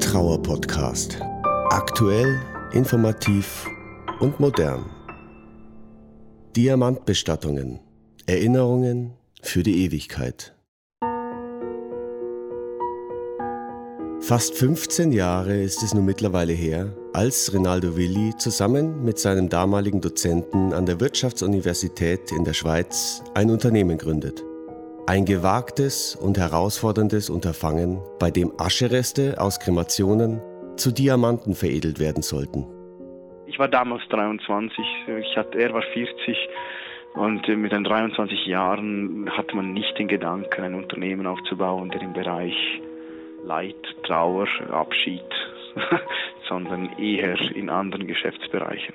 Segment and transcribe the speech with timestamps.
[0.00, 1.20] Trauer-Podcast.
[1.68, 2.40] Aktuell,
[2.72, 3.66] informativ
[4.20, 4.86] und modern.
[6.56, 7.80] Diamantbestattungen.
[8.26, 9.12] Erinnerungen
[9.42, 10.54] für die Ewigkeit.
[14.20, 20.00] Fast 15 Jahre ist es nun mittlerweile her, als Rinaldo Willi zusammen mit seinem damaligen
[20.00, 24.44] Dozenten an der Wirtschaftsuniversität in der Schweiz ein Unternehmen gründet.
[25.10, 30.40] Ein gewagtes und herausforderndes Unterfangen, bei dem Aschereste aus Kremationen
[30.76, 32.64] zu Diamanten veredelt werden sollten.
[33.48, 34.78] Ich war damals 23,
[35.18, 36.36] ich hatte, er war 40
[37.14, 42.12] und mit den 23 Jahren hatte man nicht den Gedanken, ein Unternehmen aufzubauen, der im
[42.12, 42.54] Bereich
[43.42, 45.24] Leid, Trauer, Abschied,
[46.48, 48.94] sondern eher in anderen Geschäftsbereichen.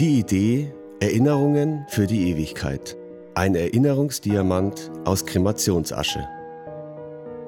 [0.00, 2.96] Die Idee Erinnerungen für die Ewigkeit.
[3.34, 6.28] Ein Erinnerungsdiamant aus Kremationsasche.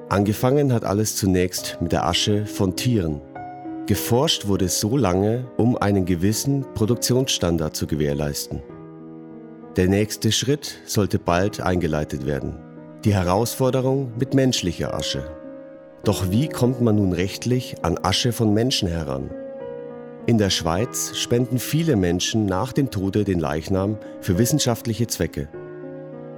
[0.09, 3.21] Angefangen hat alles zunächst mit der Asche von Tieren.
[3.85, 8.63] Geforscht wurde so lange, um einen gewissen Produktionsstandard zu gewährleisten.
[9.75, 12.55] Der nächste Schritt sollte bald eingeleitet werden.
[13.03, 15.29] Die Herausforderung mit menschlicher Asche.
[16.03, 19.29] Doch wie kommt man nun rechtlich an Asche von Menschen heran?
[20.25, 25.47] In der Schweiz spenden viele Menschen nach dem Tode den Leichnam für wissenschaftliche Zwecke.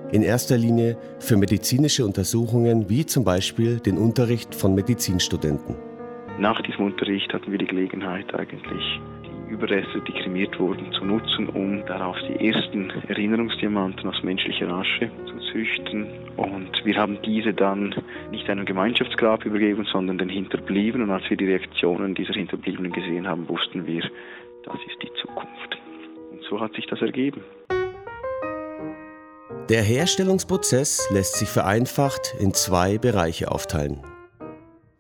[0.09, 5.75] In erster Linie für medizinische Untersuchungen wie zum Beispiel den Unterricht von Medizinstudenten.
[6.39, 11.50] Nach diesem Unterricht hatten wir die Gelegenheit eigentlich die Überreste, die kremiert wurden, zu nutzen,
[11.50, 16.08] um darauf die ersten Erinnerungsdiamanten aus menschlicher Asche zu züchten.
[16.38, 17.94] Und wir haben diese dann
[18.31, 21.09] nicht einem Gemeinschaftsgrab übergeben, sondern den Hinterbliebenen.
[21.09, 24.03] Und als wir die Reaktionen dieser Hinterbliebenen gesehen haben, wussten wir,
[24.63, 25.78] das ist die Zukunft.
[26.31, 27.41] Und so hat sich das ergeben.
[29.69, 34.01] Der Herstellungsprozess lässt sich vereinfacht in zwei Bereiche aufteilen.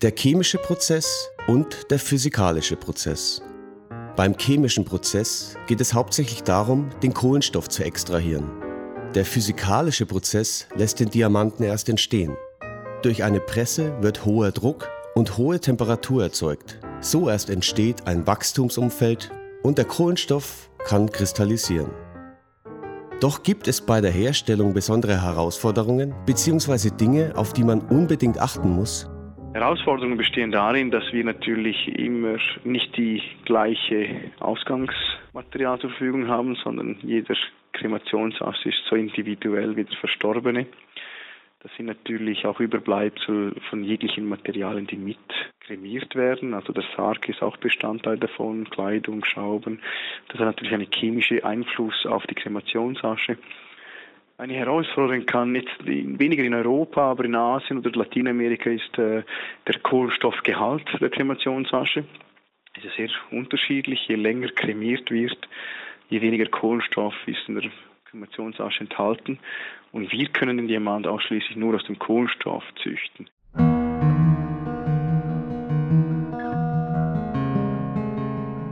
[0.01, 3.41] Der chemische Prozess und der physikalische Prozess.
[4.17, 8.51] Beim chemischen Prozess geht es hauptsächlich darum, den Kohlenstoff zu extrahieren.
[9.15, 12.35] Der physikalische Prozess lässt den Diamanten erst entstehen.
[13.03, 16.77] Durch eine Presse wird hoher Druck und hohe Temperatur erzeugt.
[16.99, 19.31] So erst entsteht ein Wachstumsumfeld
[19.63, 21.89] und der Kohlenstoff kann kristallisieren.
[23.19, 26.95] Doch gibt es bei der Herstellung besondere Herausforderungen bzw.
[26.95, 29.09] Dinge, auf die man unbedingt achten muss?
[29.55, 34.07] Herausforderungen bestehen darin, dass wir natürlich immer nicht die gleiche
[34.39, 37.33] Ausgangsmaterial zur Verfügung haben, sondern jeder
[37.73, 40.67] Kremationsast ist so individuell wie der Verstorbene.
[41.67, 45.17] Das sind natürlich auch Überbleibsel von jeglichen Materialien, die mit
[45.59, 46.53] kremiert werden.
[46.53, 49.81] Also der Sarg ist auch Bestandteil davon, Kleidung, Schrauben.
[50.29, 53.37] Das hat natürlich einen chemischen Einfluss auf die Kremationsasche.
[54.37, 59.23] Eine Herausforderung kann jetzt weniger in Europa, aber in Asien oder Lateinamerika ist äh,
[59.67, 62.05] der Kohlenstoffgehalt der Kremationsasche.
[62.77, 64.07] Es ist sehr unterschiedlich.
[64.07, 65.49] Je länger kremiert wird,
[66.07, 67.69] je weniger Kohlenstoff ist in der
[68.17, 69.39] Kremationsasche enthalten.
[69.91, 73.29] Und wir können den Diamant ausschließlich nur aus dem Kohlenstoff züchten.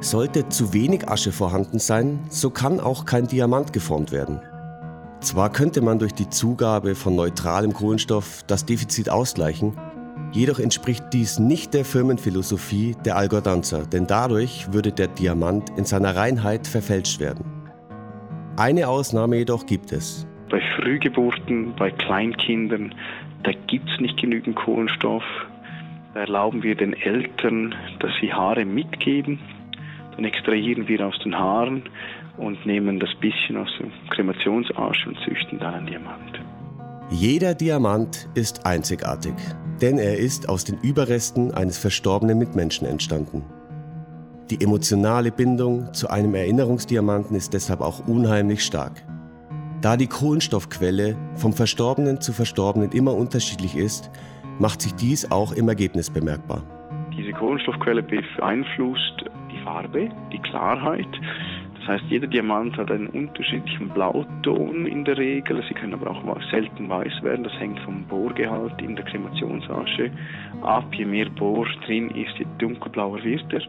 [0.01, 4.39] Sollte zu wenig Asche vorhanden sein, so kann auch kein Diamant geformt werden.
[5.21, 9.75] Zwar könnte man durch die Zugabe von neutralem Kohlenstoff das Defizit ausgleichen,
[10.31, 16.15] jedoch entspricht dies nicht der Firmenphilosophie der Algordanzer, denn dadurch würde der Diamant in seiner
[16.15, 17.54] Reinheit verfälscht werden.
[18.57, 20.25] Eine Ausnahme jedoch gibt es.
[20.49, 22.95] Bei Frühgeburten, bei Kleinkindern,
[23.43, 25.23] da gibt es nicht genügend Kohlenstoff.
[26.13, 29.39] Da erlauben wir den Eltern, dass sie Haare mitgeben.
[30.15, 31.83] Dann extrahieren wir aus den Haaren
[32.37, 36.39] und nehmen das bisschen aus dem Kremationsarsch und züchten dann einen Diamant.
[37.11, 39.33] Jeder Diamant ist einzigartig,
[39.81, 43.43] denn er ist aus den Überresten eines verstorbenen Mitmenschen entstanden.
[44.51, 49.03] Die emotionale Bindung zu einem Erinnerungsdiamanten ist deshalb auch unheimlich stark.
[49.81, 54.11] Da die Kohlenstoffquelle vom Verstorbenen zu Verstorbenen immer unterschiedlich ist,
[54.59, 56.61] macht sich dies auch im Ergebnis bemerkbar.
[57.17, 61.09] Diese Kohlenstoffquelle beeinflusst die Farbe, die Klarheit.
[61.79, 65.63] Das heißt, jeder Diamant hat einen unterschiedlichen Blauton in der Regel.
[65.67, 67.43] Sie können aber auch selten weiß werden.
[67.43, 70.11] Das hängt vom Bohrgehalt in der Kremationsasche
[70.61, 70.85] ab.
[70.93, 73.61] Je mehr Bohr drin ist, je dunkelblauer wird er.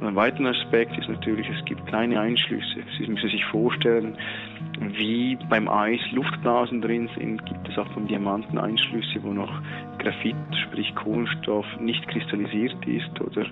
[0.00, 2.82] Ein weiterer Aspekt ist natürlich, es gibt kleine Einschlüsse.
[2.98, 4.16] Sie müssen sich vorstellen,
[4.80, 9.52] wie beim Eis Luftblasen drin sind, gibt es auch beim Diamanten Einschlüsse, wo noch
[9.98, 13.46] Graphit, sprich Kohlenstoff, nicht kristallisiert ist oder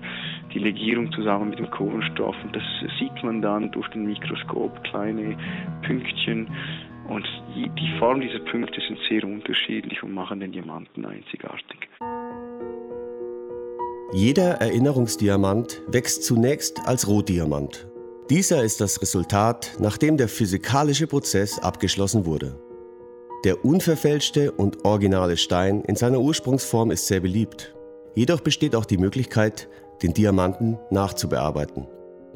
[0.53, 2.35] die Legierung zusammen mit dem Kohlenstoff.
[2.43, 2.63] Und das
[2.99, 5.35] sieht man dann durch den Mikroskop, kleine
[5.81, 6.47] Pünktchen.
[7.07, 11.89] Und die Form dieser Punkte sind sehr unterschiedlich und machen den Diamanten einzigartig.
[14.15, 17.87] Jeder Erinnerungsdiamant wächst zunächst als Rohdiamant.
[18.29, 22.59] Dieser ist das Resultat, nachdem der physikalische Prozess abgeschlossen wurde.
[23.43, 27.73] Der unverfälschte und originale Stein in seiner Ursprungsform ist sehr beliebt.
[28.13, 29.67] Jedoch besteht auch die Möglichkeit,
[30.03, 31.87] den Diamanten nachzubearbeiten.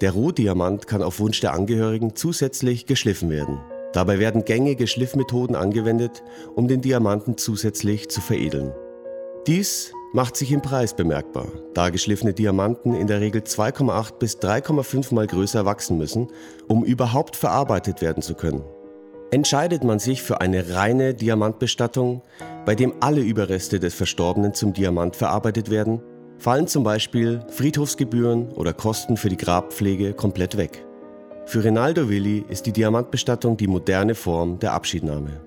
[0.01, 3.59] Der Rohdiamant kann auf Wunsch der Angehörigen zusätzlich geschliffen werden.
[3.93, 6.23] Dabei werden gängige Schliffmethoden angewendet,
[6.55, 8.73] um den Diamanten zusätzlich zu veredeln.
[9.45, 15.13] Dies macht sich im Preis bemerkbar, da geschliffene Diamanten in der Regel 2,8 bis 3,5
[15.13, 16.27] mal größer wachsen müssen,
[16.67, 18.63] um überhaupt verarbeitet werden zu können.
[19.31, 22.21] Entscheidet man sich für eine reine Diamantbestattung,
[22.65, 26.01] bei dem alle Überreste des Verstorbenen zum Diamant verarbeitet werden,
[26.39, 30.85] fallen zum Beispiel Friedhofsgebühren oder Kosten für die Grabpflege komplett weg.
[31.45, 35.41] Für Rinaldo Willi ist die Diamantbestattung die moderne Form der Abschiednahme.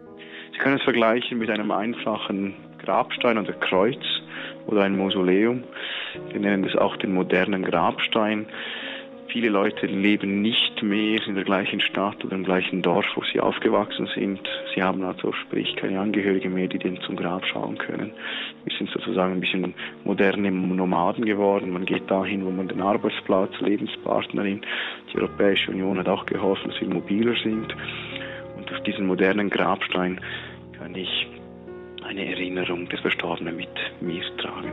[0.52, 2.54] Sie können es vergleichen mit einem einfachen
[2.84, 4.02] Grabstein oder Kreuz
[4.66, 5.64] oder ein Mausoleum.
[6.30, 8.46] Wir nennen das auch den modernen Grabstein.
[9.32, 13.38] Viele Leute leben nicht mehr in der gleichen Stadt oder im gleichen Dorf, wo sie
[13.38, 14.40] aufgewachsen sind.
[14.74, 18.10] Sie haben also sprich keine Angehörige mehr, die den zum Grab schauen können.
[18.64, 19.72] Wir sind sozusagen ein bisschen
[20.02, 21.70] moderne Nomaden geworden.
[21.70, 24.62] Man geht dahin, wo man den Arbeitsplatz, Lebenspartnerin.
[25.12, 27.72] Die Europäische Union hat auch geholfen, dass wir mobiler sind.
[28.56, 30.20] Und durch diesen modernen Grabstein
[30.76, 31.28] kann ich
[32.10, 33.68] eine Erinnerung des Verstorbenen mit
[34.00, 34.72] mir tragen.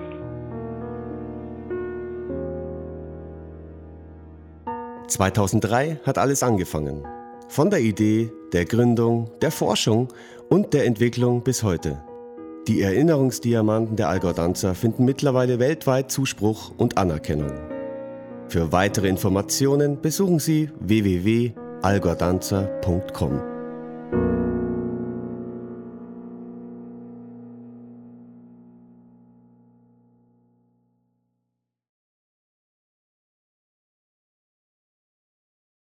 [5.07, 7.05] »2003 hat alles angefangen.
[7.47, 10.09] Von der Idee, der Gründung, der Forschung
[10.49, 12.01] und der Entwicklung bis heute.
[12.67, 17.53] Die Erinnerungsdiamanten der Algordanzer finden mittlerweile weltweit Zuspruch und Anerkennung.
[18.49, 23.56] Für weitere Informationen besuchen Sie www.algordanzer.com.